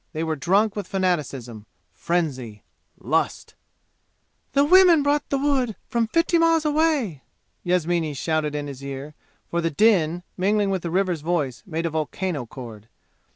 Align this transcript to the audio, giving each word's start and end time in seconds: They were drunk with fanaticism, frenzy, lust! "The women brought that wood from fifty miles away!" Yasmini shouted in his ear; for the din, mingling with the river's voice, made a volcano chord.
They 0.13 0.23
were 0.23 0.35
drunk 0.35 0.75
with 0.75 0.87
fanaticism, 0.87 1.67
frenzy, 1.93 2.63
lust! 2.97 3.53
"The 4.53 4.65
women 4.65 5.03
brought 5.03 5.29
that 5.29 5.37
wood 5.37 5.75
from 5.89 6.07
fifty 6.07 6.39
miles 6.39 6.65
away!" 6.65 7.21
Yasmini 7.63 8.15
shouted 8.15 8.55
in 8.55 8.65
his 8.65 8.83
ear; 8.83 9.13
for 9.47 9.61
the 9.61 9.69
din, 9.69 10.23
mingling 10.37 10.71
with 10.71 10.81
the 10.81 10.89
river's 10.89 11.21
voice, 11.21 11.61
made 11.67 11.85
a 11.85 11.91
volcano 11.91 12.47
chord. 12.47 12.87